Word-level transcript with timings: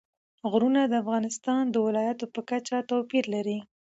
غرونه 0.51 0.81
د 0.85 0.93
افغانستان 1.03 1.63
د 1.69 1.75
ولایاتو 1.87 2.25
په 2.33 2.41
کچه 2.49 2.77
توپیر 2.89 3.25
لري. 3.35 3.59